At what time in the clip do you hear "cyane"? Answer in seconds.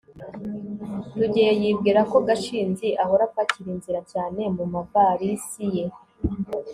4.11-4.41